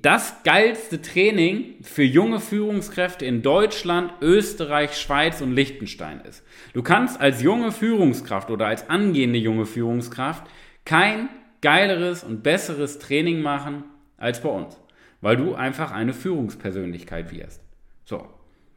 das 0.00 0.42
geilste 0.42 1.02
Training 1.02 1.74
für 1.82 2.02
junge 2.02 2.40
Führungskräfte 2.40 3.26
in 3.26 3.42
Deutschland, 3.42 4.10
Österreich, 4.22 4.96
Schweiz 4.96 5.42
und 5.42 5.52
Liechtenstein 5.52 6.22
ist. 6.22 6.42
Du 6.72 6.82
kannst 6.82 7.20
als 7.20 7.42
junge 7.42 7.72
Führungskraft 7.72 8.50
oder 8.50 8.66
als 8.66 8.88
angehende 8.88 9.38
junge 9.38 9.66
Führungskraft 9.66 10.44
kein 10.86 11.28
geileres 11.60 12.24
und 12.24 12.42
besseres 12.42 12.98
Training 12.98 13.42
machen 13.42 13.84
als 14.16 14.40
bei 14.40 14.48
uns, 14.48 14.80
weil 15.20 15.36
du 15.36 15.54
einfach 15.54 15.92
eine 15.92 16.14
Führungspersönlichkeit 16.14 17.32
wirst. 17.32 17.60
So, 18.06 18.26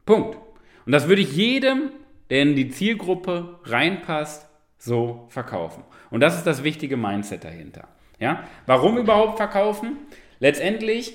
Punkt. 0.04 0.36
Und 0.84 0.92
das 0.92 1.08
würde 1.08 1.22
ich 1.22 1.32
jedem, 1.32 1.90
der 2.28 2.42
in 2.42 2.54
die 2.54 2.68
Zielgruppe 2.68 3.58
reinpasst, 3.64 4.46
so 4.76 5.26
verkaufen. 5.30 5.82
Und 6.10 6.20
das 6.20 6.36
ist 6.36 6.46
das 6.46 6.62
wichtige 6.62 6.98
Mindset 6.98 7.44
dahinter. 7.44 7.88
Ja? 8.18 8.44
Warum 8.66 8.98
überhaupt 8.98 9.38
verkaufen? 9.38 9.96
Letztendlich 10.38 11.14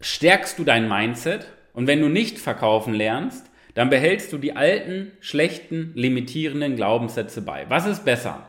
stärkst 0.00 0.58
du 0.58 0.64
dein 0.64 0.88
Mindset 0.88 1.46
und 1.72 1.86
wenn 1.86 2.00
du 2.00 2.08
nicht 2.08 2.38
verkaufen 2.38 2.94
lernst, 2.94 3.46
dann 3.74 3.90
behältst 3.90 4.32
du 4.32 4.38
die 4.38 4.56
alten, 4.56 5.12
schlechten, 5.20 5.92
limitierenden 5.94 6.76
Glaubenssätze 6.76 7.42
bei. 7.42 7.66
Was 7.68 7.86
ist 7.86 8.04
besser? 8.04 8.48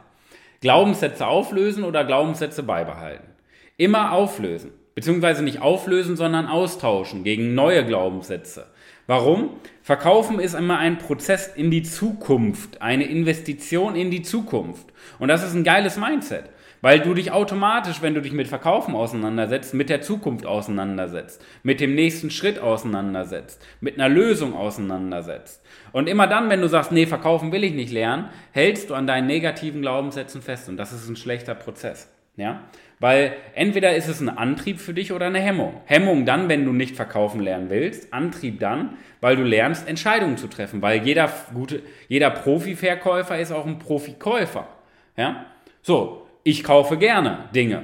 Glaubenssätze 0.61 1.27
auflösen 1.27 1.83
oder 1.83 2.05
Glaubenssätze 2.05 2.63
beibehalten? 2.63 3.27
Immer 3.75 4.13
auflösen. 4.13 4.71
Beziehungsweise 4.95 5.43
nicht 5.43 5.61
auflösen, 5.61 6.15
sondern 6.15 6.47
austauschen 6.47 7.23
gegen 7.23 7.53
neue 7.53 7.85
Glaubenssätze. 7.85 8.67
Warum? 9.05 9.51
Verkaufen 9.83 10.39
ist 10.39 10.55
immer 10.55 10.79
ein 10.79 10.97
Prozess 10.97 11.47
in 11.47 11.71
die 11.71 11.83
Zukunft, 11.83 12.81
eine 12.81 13.05
Investition 13.05 13.95
in 13.95 14.09
die 14.09 14.21
Zukunft. 14.21 14.87
Und 15.19 15.27
das 15.27 15.43
ist 15.43 15.53
ein 15.53 15.63
geiles 15.63 15.97
Mindset. 15.97 16.45
Weil 16.81 16.99
du 16.99 17.13
dich 17.13 17.31
automatisch, 17.31 18.01
wenn 18.01 18.13
du 18.13 18.21
dich 18.21 18.33
mit 18.33 18.47
Verkaufen 18.47 18.95
auseinandersetzt, 18.95 19.73
mit 19.73 19.89
der 19.89 20.01
Zukunft 20.01 20.45
auseinandersetzt, 20.45 21.43
mit 21.63 21.79
dem 21.79 21.95
nächsten 21.95 22.29
Schritt 22.29 22.59
auseinandersetzt, 22.59 23.65
mit 23.81 23.95
einer 23.95 24.09
Lösung 24.09 24.55
auseinandersetzt. 24.55 25.63
Und 25.91 26.07
immer 26.07 26.27
dann, 26.27 26.49
wenn 26.49 26.61
du 26.61 26.67
sagst, 26.67 26.91
nee, 26.91 27.07
verkaufen 27.07 27.51
will 27.51 27.63
ich 27.63 27.73
nicht 27.73 27.91
lernen, 27.91 28.29
hältst 28.51 28.89
du 28.89 28.93
an 28.93 29.07
deinen 29.07 29.27
negativen 29.27 29.81
Glaubenssätzen 29.81 30.41
fest. 30.41 30.69
Und 30.69 30.77
das 30.77 30.93
ist 30.93 31.09
ein 31.09 31.15
schlechter 31.15 31.55
Prozess. 31.55 32.11
Ja? 32.35 32.61
Weil 32.99 33.35
entweder 33.53 33.95
ist 33.95 34.07
es 34.07 34.21
ein 34.21 34.29
Antrieb 34.29 34.79
für 34.79 34.93
dich 34.93 35.11
oder 35.11 35.25
eine 35.25 35.39
Hemmung. 35.39 35.81
Hemmung 35.85 36.25
dann, 36.25 36.49
wenn 36.49 36.65
du 36.65 36.73
nicht 36.73 36.95
verkaufen 36.95 37.41
lernen 37.41 37.69
willst. 37.69 38.13
Antrieb 38.13 38.59
dann, 38.59 38.97
weil 39.19 39.35
du 39.35 39.43
lernst, 39.43 39.87
Entscheidungen 39.87 40.37
zu 40.37 40.47
treffen. 40.47 40.81
Weil 40.81 41.03
jeder 41.03 41.31
gute, 41.53 41.81
jeder 42.07 42.29
Profi-Verkäufer 42.29 43.39
ist 43.39 43.51
auch 43.51 43.65
ein 43.65 43.79
Profikäufer. 43.79 44.67
Ja? 45.15 45.45
So, 45.81 46.26
ich 46.47 46.63
kaufe 46.63 46.95
gerne 46.97 47.49
Dinge. 47.53 47.83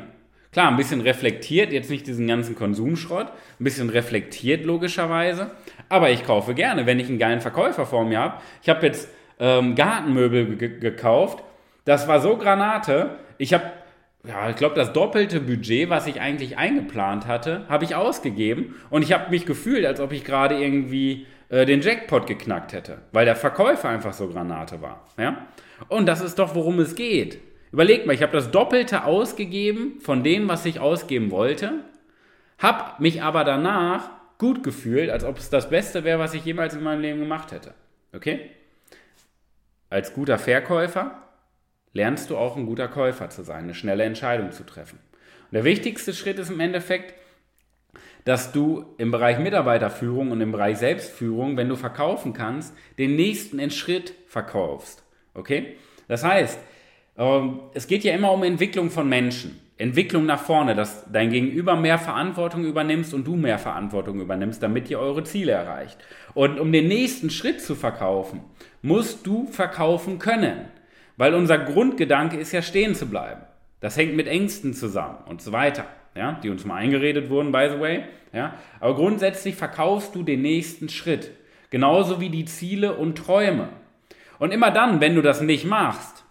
Klar, 0.54 0.70
ein 0.70 0.78
bisschen 0.78 1.02
reflektiert, 1.02 1.74
jetzt 1.74 1.90
nicht 1.90 2.08
diesen 2.08 2.28
ganzen 2.28 2.56
Konsumschrott, 2.56 3.28
ein 3.60 3.64
bisschen 3.64 3.90
reflektiert 3.90 4.64
logischerweise, 4.64 5.52
aber 5.90 6.12
ich 6.12 6.24
kaufe 6.24 6.54
gerne, 6.54 6.86
wenn 6.86 6.98
ich 6.98 7.10
einen 7.10 7.18
geilen 7.18 7.42
Verkäufer 7.42 7.86
vor 7.86 8.06
mir 8.06 8.20
habe. 8.20 8.36
Ich 8.62 8.70
habe 8.70 8.86
jetzt 8.86 9.10
ähm, 9.38 9.76
Gartenmöbel 9.76 10.56
gekauft, 10.56 11.44
das 11.84 12.08
war 12.08 12.22
so 12.22 12.38
Granate, 12.38 13.18
ich 13.38 13.54
habe, 13.54 13.66
ja, 14.26 14.50
ich 14.50 14.56
glaube, 14.56 14.76
das 14.76 14.94
doppelte 14.94 15.42
Budget, 15.42 15.90
was 15.90 16.08
ich 16.08 16.22
eigentlich 16.22 16.58
eingeplant 16.58 17.28
hatte, 17.28 17.66
habe 17.68 17.84
ich 17.84 17.96
ausgegeben 17.96 18.76
und 18.90 19.02
ich 19.02 19.12
habe 19.12 19.30
mich 19.30 19.46
gefühlt, 19.46 19.86
als 19.86 20.00
ob 20.00 20.14
ich 20.14 20.24
gerade 20.24 20.56
irgendwie 20.56 21.26
äh, 21.50 21.66
den 21.66 21.82
Jackpot 21.82 22.28
geknackt 22.28 22.72
hätte, 22.72 23.00
weil 23.12 23.26
der 23.26 23.36
Verkäufer 23.36 23.90
einfach 23.90 24.14
so 24.14 24.30
Granate 24.30 24.82
war. 24.82 25.06
Ja? 25.18 25.48
Und 25.90 26.06
das 26.06 26.22
ist 26.22 26.40
doch, 26.40 26.56
worum 26.56 26.80
es 26.80 26.96
geht. 26.96 27.40
Überleg 27.74 28.06
mal, 28.06 28.14
ich 28.14 28.22
habe 28.22 28.34
das 28.34 28.52
Doppelte 28.52 29.04
ausgegeben 29.04 30.00
von 30.00 30.24
dem, 30.24 30.48
was 30.48 30.64
ich 30.64 30.80
ausgeben 30.80 31.32
wollte, 31.32 31.84
habe 32.60 33.02
mich 33.02 33.24
aber 33.24 33.44
danach 33.44 34.12
gut 34.38 34.64
gefühlt, 34.64 35.10
als 35.10 35.24
ob 35.24 35.40
es 35.40 35.50
das 35.50 35.72
Beste 35.72 36.04
wäre, 36.04 36.20
was 36.20 36.36
ich 36.36 36.46
jemals 36.46 36.76
in 36.76 36.84
meinem 36.84 37.02
Leben 37.02 37.20
gemacht 37.20 37.52
hätte. 37.52 37.74
Okay? 38.14 38.52
Als 39.90 40.14
guter 40.14 40.38
Verkäufer 40.38 41.24
lernst 41.94 42.30
du 42.30 42.38
auch 42.38 42.58
ein 42.58 42.68
guter 42.68 42.88
Käufer 42.88 43.32
zu 43.32 43.42
sein, 43.42 43.64
eine 43.64 43.74
schnelle 43.74 44.04
Entscheidung 44.04 44.52
zu 44.52 44.64
treffen. 44.64 45.00
Und 45.46 45.54
der 45.54 45.64
wichtigste 45.64 46.14
Schritt 46.14 46.38
ist 46.38 46.52
im 46.52 46.60
Endeffekt, 46.60 47.16
dass 48.24 48.52
du 48.52 48.86
im 49.00 49.10
Bereich 49.10 49.40
Mitarbeiterführung 49.40 50.30
und 50.30 50.42
im 50.42 50.52
Bereich 50.52 50.78
Selbstführung, 50.78 51.58
wenn 51.58 51.70
du 51.70 51.76
verkaufen 51.76 52.34
kannst, 52.34 52.76
den 53.00 53.16
nächsten 53.16 53.68
Schritt 53.72 54.14
verkaufst. 54.28 55.04
Okay? 55.34 55.76
Das 56.08 56.24
heißt, 56.24 56.60
es 57.74 57.88
geht 57.88 58.04
ja 58.04 58.14
immer 58.14 58.32
um 58.32 58.44
Entwicklung 58.44 58.90
von 58.90 59.08
Menschen. 59.08 59.60
Entwicklung 59.78 60.26
nach 60.26 60.40
vorne, 60.40 60.76
dass 60.76 61.12
dein 61.12 61.30
Gegenüber 61.30 61.76
mehr 61.76 61.98
Verantwortung 61.98 62.64
übernimmst 62.64 63.14
und 63.14 63.26
du 63.26 63.36
mehr 63.36 63.58
Verantwortung 63.58 64.20
übernimmst, 64.20 64.62
damit 64.62 64.90
ihr 64.90 65.00
eure 65.00 65.24
Ziele 65.24 65.52
erreicht. 65.52 65.98
Und 66.34 66.60
um 66.60 66.72
den 66.72 66.88
nächsten 66.88 67.30
Schritt 67.30 67.60
zu 67.60 67.76
verkaufen, 67.76 68.42
musst 68.82 69.26
du 69.26 69.48
verkaufen 69.48 70.20
können. 70.20 70.66
Weil 71.18 71.34
unser 71.34 71.58
Grundgedanke 71.58 72.38
ist 72.38 72.52
ja 72.52 72.62
stehen 72.62 72.96
zu 72.96 73.08
bleiben. 73.08 73.42
Das 73.80 73.98
hängt 73.98 74.16
mit 74.16 74.28
Ängsten 74.28 74.74
zusammen 74.74 75.18
und 75.28 75.42
so 75.42 75.52
weiter, 75.52 75.86
ja, 76.16 76.40
die 76.44 76.50
uns 76.50 76.66
mal 76.66 76.76
eingeredet 76.76 77.30
wurden, 77.30 77.52
by 77.52 77.68
the 77.72 77.80
way. 77.80 78.04
Ja. 78.32 78.54
Aber 78.80 78.96
grundsätzlich 78.96 79.56
verkaufst 79.56 80.16
du 80.16 80.24
den 80.24 80.42
nächsten 80.42 80.90
Schritt. 80.90 81.32
Genauso 81.70 82.22
wie 82.22 82.30
die 82.30 82.46
Ziele 82.46 82.96
und 82.96 83.18
Träume. 83.18 83.70
Und 84.40 84.52
immer 84.52 84.72
dann, 84.72 85.02
wenn 85.02 85.16
du 85.16 85.22
das 85.22 85.42
nicht 85.42 85.66
machst, 85.66 86.23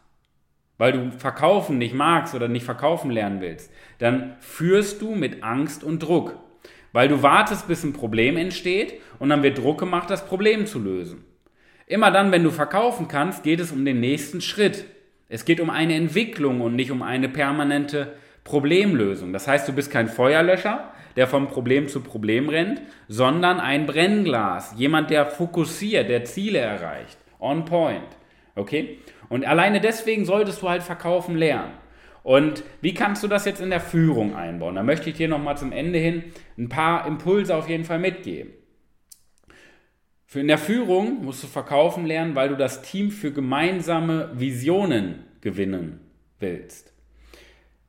weil 0.82 0.94
du 0.94 1.12
verkaufen 1.16 1.78
nicht 1.78 1.94
magst 1.94 2.34
oder 2.34 2.48
nicht 2.48 2.64
verkaufen 2.64 3.12
lernen 3.12 3.40
willst, 3.40 3.72
dann 3.98 4.34
führst 4.40 5.00
du 5.00 5.14
mit 5.14 5.44
Angst 5.44 5.84
und 5.84 6.02
Druck. 6.02 6.40
Weil 6.90 7.06
du 7.06 7.22
wartest, 7.22 7.68
bis 7.68 7.84
ein 7.84 7.92
Problem 7.92 8.36
entsteht 8.36 8.94
und 9.20 9.28
dann 9.28 9.44
wird 9.44 9.58
Druck 9.58 9.78
gemacht, 9.78 10.10
das 10.10 10.26
Problem 10.26 10.66
zu 10.66 10.80
lösen. 10.80 11.24
Immer 11.86 12.10
dann, 12.10 12.32
wenn 12.32 12.42
du 12.42 12.50
verkaufen 12.50 13.06
kannst, 13.06 13.44
geht 13.44 13.60
es 13.60 13.70
um 13.70 13.84
den 13.84 14.00
nächsten 14.00 14.40
Schritt. 14.40 14.84
Es 15.28 15.44
geht 15.44 15.60
um 15.60 15.70
eine 15.70 15.94
Entwicklung 15.94 16.60
und 16.60 16.74
nicht 16.74 16.90
um 16.90 17.02
eine 17.02 17.28
permanente 17.28 18.14
Problemlösung. 18.42 19.32
Das 19.32 19.46
heißt, 19.46 19.68
du 19.68 19.72
bist 19.72 19.88
kein 19.88 20.08
Feuerlöscher, 20.08 20.92
der 21.14 21.28
vom 21.28 21.46
Problem 21.46 21.86
zu 21.86 22.00
Problem 22.00 22.48
rennt, 22.48 22.82
sondern 23.06 23.60
ein 23.60 23.86
Brennglas. 23.86 24.74
Jemand, 24.76 25.10
der 25.10 25.26
fokussiert, 25.26 26.08
der 26.08 26.24
Ziele 26.24 26.58
erreicht. 26.58 27.18
On 27.38 27.64
point. 27.64 28.02
Okay? 28.54 28.98
Und 29.28 29.46
alleine 29.46 29.80
deswegen 29.80 30.24
solltest 30.24 30.62
du 30.62 30.68
halt 30.68 30.82
verkaufen 30.82 31.36
lernen. 31.36 31.72
Und 32.22 32.62
wie 32.80 32.94
kannst 32.94 33.22
du 33.22 33.28
das 33.28 33.44
jetzt 33.44 33.60
in 33.60 33.70
der 33.70 33.80
Führung 33.80 34.36
einbauen? 34.36 34.76
Da 34.76 34.82
möchte 34.82 35.10
ich 35.10 35.16
dir 35.16 35.28
nochmal 35.28 35.56
zum 35.56 35.72
Ende 35.72 35.98
hin 35.98 36.24
ein 36.56 36.68
paar 36.68 37.06
Impulse 37.06 37.56
auf 37.56 37.68
jeden 37.68 37.84
Fall 37.84 37.98
mitgeben. 37.98 38.52
Für 40.24 40.40
in 40.40 40.48
der 40.48 40.58
Führung 40.58 41.24
musst 41.24 41.42
du 41.42 41.46
verkaufen 41.46 42.06
lernen, 42.06 42.34
weil 42.34 42.48
du 42.48 42.56
das 42.56 42.82
Team 42.82 43.10
für 43.10 43.32
gemeinsame 43.32 44.30
Visionen 44.34 45.26
gewinnen 45.40 46.00
willst. 46.38 46.94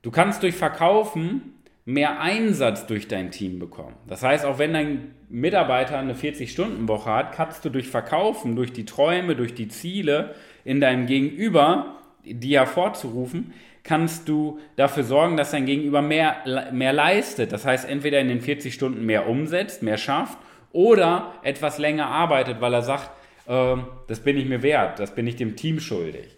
Du 0.02 0.10
kannst 0.10 0.42
durch 0.42 0.54
Verkaufen 0.54 1.53
mehr 1.84 2.20
Einsatz 2.20 2.86
durch 2.86 3.08
dein 3.08 3.30
Team 3.30 3.58
bekommen. 3.58 3.94
Das 4.06 4.22
heißt, 4.22 4.44
auch 4.44 4.58
wenn 4.58 4.72
dein 4.72 5.14
Mitarbeiter 5.28 5.98
eine 5.98 6.14
40-Stunden-Woche 6.14 7.10
hat, 7.10 7.32
kannst 7.32 7.64
du 7.64 7.68
durch 7.68 7.88
Verkaufen, 7.88 8.56
durch 8.56 8.72
die 8.72 8.86
Träume, 8.86 9.36
durch 9.36 9.54
die 9.54 9.68
Ziele 9.68 10.34
in 10.64 10.80
deinem 10.80 11.06
Gegenüber, 11.06 11.98
die 12.24 12.56
hervorzurufen, 12.56 13.52
kannst 13.82 14.30
du 14.30 14.58
dafür 14.76 15.04
sorgen, 15.04 15.36
dass 15.36 15.50
dein 15.50 15.66
Gegenüber 15.66 16.00
mehr, 16.00 16.70
mehr 16.72 16.94
leistet. 16.94 17.52
Das 17.52 17.66
heißt, 17.66 17.86
entweder 17.86 18.18
in 18.18 18.28
den 18.28 18.40
40 18.40 18.72
Stunden 18.72 19.04
mehr 19.04 19.28
umsetzt, 19.28 19.82
mehr 19.82 19.98
schafft 19.98 20.38
oder 20.72 21.34
etwas 21.42 21.78
länger 21.78 22.06
arbeitet, 22.06 22.62
weil 22.62 22.72
er 22.72 22.82
sagt, 22.82 23.10
äh, 23.46 23.76
das 24.06 24.20
bin 24.20 24.38
ich 24.38 24.46
mir 24.46 24.62
wert, 24.62 24.98
das 24.98 25.14
bin 25.14 25.26
ich 25.26 25.36
dem 25.36 25.54
Team 25.54 25.80
schuldig. 25.80 26.28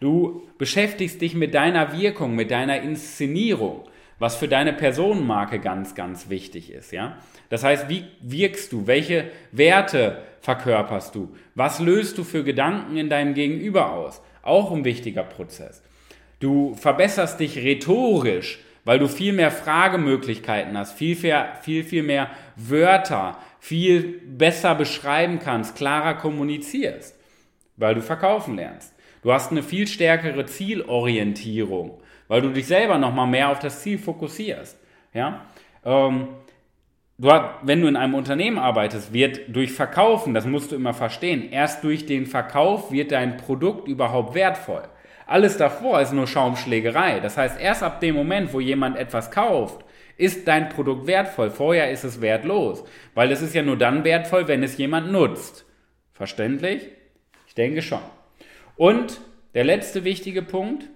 Du 0.00 0.42
beschäftigst 0.56 1.20
dich 1.20 1.34
mit 1.34 1.54
deiner 1.54 1.96
Wirkung, 1.96 2.34
mit 2.34 2.50
deiner 2.50 2.80
Inszenierung, 2.80 3.84
was 4.18 4.36
für 4.36 4.48
deine 4.48 4.72
Personenmarke 4.72 5.58
ganz, 5.58 5.94
ganz 5.94 6.28
wichtig 6.28 6.70
ist. 6.72 6.92
Ja? 6.92 7.18
Das 7.48 7.64
heißt, 7.64 7.88
wie 7.88 8.04
wirkst 8.20 8.72
du? 8.72 8.86
Welche 8.86 9.30
Werte 9.52 10.22
verkörperst 10.40 11.14
du? 11.14 11.34
Was 11.54 11.80
löst 11.80 12.18
du 12.18 12.24
für 12.24 12.44
Gedanken 12.44 12.96
in 12.96 13.08
deinem 13.08 13.34
Gegenüber 13.34 13.92
aus? 13.92 14.22
Auch 14.42 14.72
ein 14.72 14.84
wichtiger 14.84 15.24
Prozess. 15.24 15.82
Du 16.40 16.74
verbesserst 16.74 17.40
dich 17.40 17.56
rhetorisch, 17.56 18.60
weil 18.84 18.98
du 18.98 19.08
viel 19.08 19.32
mehr 19.32 19.50
Fragemöglichkeiten 19.50 20.76
hast, 20.76 20.92
viel, 20.92 21.16
viel, 21.16 21.84
viel 21.84 22.02
mehr 22.02 22.30
Wörter, 22.56 23.38
viel 23.58 24.20
besser 24.26 24.74
beschreiben 24.74 25.38
kannst, 25.38 25.74
klarer 25.74 26.14
kommunizierst, 26.14 27.18
weil 27.76 27.94
du 27.94 28.02
verkaufen 28.02 28.56
lernst. 28.56 28.92
Du 29.22 29.32
hast 29.32 29.50
eine 29.50 29.62
viel 29.62 29.86
stärkere 29.86 30.44
Zielorientierung, 30.44 31.98
weil 32.28 32.42
du 32.42 32.50
dich 32.50 32.66
selber 32.66 32.98
nochmal 32.98 33.26
mehr 33.26 33.50
auf 33.50 33.58
das 33.58 33.82
Ziel 33.82 33.98
fokussierst. 33.98 34.78
Ja? 35.12 35.46
Ähm, 35.84 36.28
du 37.18 37.30
hast, 37.30 37.56
wenn 37.62 37.80
du 37.80 37.88
in 37.88 37.96
einem 37.96 38.14
Unternehmen 38.14 38.58
arbeitest, 38.58 39.12
wird 39.12 39.40
durch 39.48 39.72
Verkaufen, 39.72 40.34
das 40.34 40.46
musst 40.46 40.72
du 40.72 40.76
immer 40.76 40.94
verstehen, 40.94 41.50
erst 41.50 41.84
durch 41.84 42.06
den 42.06 42.26
Verkauf 42.26 42.90
wird 42.90 43.12
dein 43.12 43.36
Produkt 43.36 43.88
überhaupt 43.88 44.34
wertvoll. 44.34 44.84
Alles 45.26 45.56
davor 45.56 46.00
ist 46.00 46.12
nur 46.12 46.26
Schaumschlägerei. 46.26 47.20
Das 47.20 47.36
heißt, 47.36 47.58
erst 47.58 47.82
ab 47.82 48.00
dem 48.00 48.14
Moment, 48.14 48.52
wo 48.52 48.60
jemand 48.60 48.98
etwas 48.98 49.30
kauft, 49.30 49.84
ist 50.16 50.46
dein 50.46 50.68
Produkt 50.68 51.06
wertvoll. 51.06 51.50
Vorher 51.50 51.90
ist 51.90 52.04
es 52.04 52.20
wertlos. 52.20 52.84
Weil 53.14 53.32
es 53.32 53.42
ist 53.42 53.54
ja 53.54 53.62
nur 53.62 53.76
dann 53.76 54.04
wertvoll, 54.04 54.48
wenn 54.48 54.62
es 54.62 54.76
jemand 54.76 55.10
nutzt. 55.10 55.64
Verständlich? 56.12 56.88
Ich 57.46 57.54
denke 57.54 57.82
schon. 57.82 58.00
Und 58.76 59.20
der 59.54 59.64
letzte 59.64 60.04
wichtige 60.04 60.42
Punkt. 60.42 60.88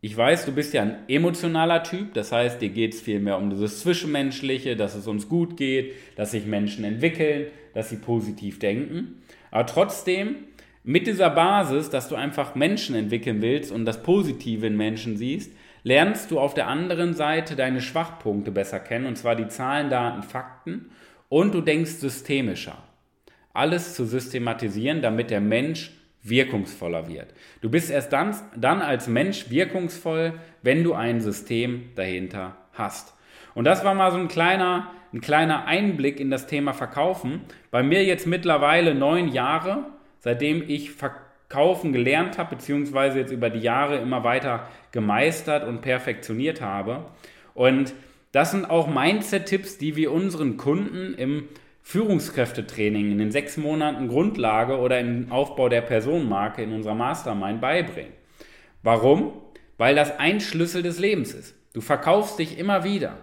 Ich 0.00 0.16
weiß, 0.16 0.44
du 0.44 0.52
bist 0.52 0.74
ja 0.74 0.82
ein 0.82 0.98
emotionaler 1.08 1.82
Typ, 1.82 2.14
das 2.14 2.30
heißt, 2.30 2.60
dir 2.60 2.68
geht 2.68 2.94
es 2.94 3.00
vielmehr 3.00 3.36
um 3.36 3.50
dieses 3.50 3.80
Zwischenmenschliche, 3.80 4.76
dass 4.76 4.94
es 4.94 5.08
uns 5.08 5.28
gut 5.28 5.56
geht, 5.56 5.94
dass 6.14 6.30
sich 6.30 6.46
Menschen 6.46 6.84
entwickeln, 6.84 7.48
dass 7.74 7.90
sie 7.90 7.96
positiv 7.96 8.60
denken. 8.60 9.20
Aber 9.50 9.66
trotzdem 9.66 10.36
mit 10.84 11.08
dieser 11.08 11.30
Basis, 11.30 11.90
dass 11.90 12.08
du 12.08 12.14
einfach 12.14 12.54
Menschen 12.54 12.94
entwickeln 12.94 13.42
willst 13.42 13.72
und 13.72 13.84
das 13.86 14.02
Positive 14.04 14.68
in 14.68 14.76
Menschen 14.76 15.16
siehst, 15.16 15.52
lernst 15.82 16.30
du 16.30 16.38
auf 16.38 16.54
der 16.54 16.68
anderen 16.68 17.14
Seite 17.14 17.56
deine 17.56 17.80
Schwachpunkte 17.80 18.52
besser 18.52 18.78
kennen, 18.78 19.06
und 19.06 19.18
zwar 19.18 19.34
die 19.34 19.48
Zahlen, 19.48 19.90
Daten, 19.90 20.22
Fakten, 20.22 20.90
und 21.28 21.54
du 21.54 21.60
denkst 21.60 21.92
systemischer. 21.92 22.78
Alles 23.52 23.94
zu 23.94 24.04
systematisieren, 24.04 25.02
damit 25.02 25.30
der 25.30 25.40
Mensch 25.40 25.90
wirkungsvoller 26.28 27.08
wird. 27.08 27.34
Du 27.60 27.70
bist 27.70 27.90
erst 27.90 28.12
dann, 28.12 28.34
dann 28.56 28.82
als 28.82 29.08
Mensch 29.08 29.50
wirkungsvoll, 29.50 30.34
wenn 30.62 30.84
du 30.84 30.94
ein 30.94 31.20
System 31.20 31.90
dahinter 31.94 32.56
hast. 32.72 33.14
Und 33.54 33.64
das 33.64 33.84
war 33.84 33.94
mal 33.94 34.10
so 34.12 34.18
ein 34.18 34.28
kleiner, 34.28 34.90
ein 35.12 35.20
kleiner 35.20 35.66
Einblick 35.66 36.20
in 36.20 36.30
das 36.30 36.46
Thema 36.46 36.72
Verkaufen. 36.72 37.40
Bei 37.70 37.82
mir 37.82 38.04
jetzt 38.04 38.26
mittlerweile 38.26 38.94
neun 38.94 39.28
Jahre 39.28 39.86
seitdem 40.20 40.64
ich 40.66 40.90
verkaufen 40.90 41.92
gelernt 41.92 42.38
habe, 42.38 42.56
beziehungsweise 42.56 43.18
jetzt 43.18 43.32
über 43.32 43.50
die 43.50 43.60
Jahre 43.60 43.98
immer 43.98 44.24
weiter 44.24 44.68
gemeistert 44.92 45.66
und 45.66 45.80
perfektioniert 45.80 46.60
habe. 46.60 47.06
Und 47.54 47.94
das 48.32 48.50
sind 48.50 48.68
auch 48.68 48.88
Mindset-Tipps, 48.88 49.78
die 49.78 49.96
wir 49.96 50.12
unseren 50.12 50.56
Kunden 50.56 51.14
im 51.14 51.48
Führungskräftetraining 51.88 53.12
in 53.12 53.16
den 53.16 53.32
sechs 53.32 53.56
Monaten 53.56 54.08
Grundlage 54.08 54.76
oder 54.76 55.00
im 55.00 55.32
Aufbau 55.32 55.70
der 55.70 55.80
Personenmarke 55.80 56.62
in 56.62 56.74
unserer 56.74 56.94
Mastermind 56.94 57.62
beibringen. 57.62 58.12
Warum? 58.82 59.32
Weil 59.78 59.94
das 59.94 60.18
ein 60.18 60.42
Schlüssel 60.42 60.82
des 60.82 60.98
Lebens 60.98 61.32
ist. 61.32 61.54
Du 61.72 61.80
verkaufst 61.80 62.38
dich 62.38 62.58
immer 62.58 62.84
wieder. 62.84 63.16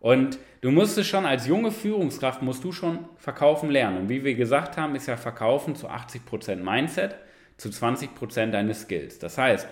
Und 0.00 0.40
du 0.62 0.72
musst 0.72 0.98
es 0.98 1.06
schon 1.06 1.26
als 1.26 1.46
junge 1.46 1.70
Führungskraft, 1.70 2.42
musst 2.42 2.64
du 2.64 2.72
schon 2.72 3.08
verkaufen 3.18 3.70
lernen. 3.70 3.98
Und 3.98 4.08
wie 4.08 4.24
wir 4.24 4.34
gesagt 4.34 4.76
haben, 4.76 4.96
ist 4.96 5.06
ja 5.06 5.16
Verkaufen 5.16 5.76
zu 5.76 5.88
80% 5.88 6.56
Mindset, 6.56 7.14
zu 7.56 7.68
20% 7.68 8.50
deines 8.50 8.80
Skills. 8.80 9.20
Das 9.20 9.38
heißt, 9.38 9.68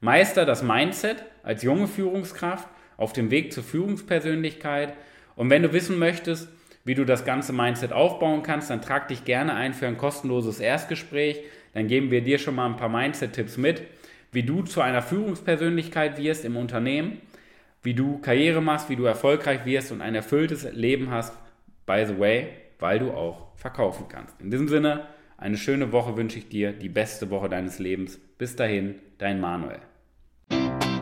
meister 0.00 0.46
das 0.46 0.62
Mindset 0.62 1.24
als 1.42 1.64
junge 1.64 1.88
Führungskraft 1.88 2.68
auf 2.96 3.12
dem 3.12 3.32
Weg 3.32 3.52
zur 3.52 3.64
Führungspersönlichkeit. 3.64 4.92
Und 5.34 5.50
wenn 5.50 5.64
du 5.64 5.72
wissen 5.72 5.98
möchtest, 5.98 6.48
wie 6.84 6.94
du 6.94 7.04
das 7.04 7.24
ganze 7.24 7.52
Mindset 7.52 7.92
aufbauen 7.92 8.42
kannst, 8.42 8.70
dann 8.70 8.82
trag 8.82 9.08
dich 9.08 9.24
gerne 9.24 9.54
ein 9.54 9.74
für 9.74 9.86
ein 9.86 9.98
kostenloses 9.98 10.60
Erstgespräch. 10.60 11.40
Dann 11.74 11.86
geben 11.86 12.10
wir 12.10 12.22
dir 12.22 12.38
schon 12.38 12.54
mal 12.54 12.66
ein 12.66 12.76
paar 12.76 12.88
Mindset-Tipps 12.88 13.56
mit, 13.56 13.82
wie 14.32 14.42
du 14.42 14.62
zu 14.62 14.80
einer 14.80 15.02
Führungspersönlichkeit 15.02 16.18
wirst 16.18 16.44
im 16.44 16.56
Unternehmen 16.56 17.20
wie 17.82 17.94
du 17.94 18.18
Karriere 18.18 18.60
machst, 18.60 18.90
wie 18.90 18.96
du 18.96 19.04
erfolgreich 19.04 19.64
wirst 19.64 19.92
und 19.92 20.02
ein 20.02 20.14
erfülltes 20.14 20.70
Leben 20.72 21.10
hast, 21.10 21.36
by 21.86 22.04
the 22.06 22.18
way, 22.18 22.48
weil 22.78 22.98
du 22.98 23.12
auch 23.12 23.56
verkaufen 23.56 24.06
kannst. 24.08 24.40
In 24.40 24.50
diesem 24.50 24.68
Sinne, 24.68 25.06
eine 25.36 25.56
schöne 25.56 25.92
Woche 25.92 26.16
wünsche 26.16 26.38
ich 26.38 26.48
dir, 26.48 26.72
die 26.72 26.88
beste 26.88 27.30
Woche 27.30 27.48
deines 27.48 27.78
Lebens. 27.78 28.18
Bis 28.38 28.56
dahin, 28.56 28.96
dein 29.18 29.40
Manuel. 29.40 29.78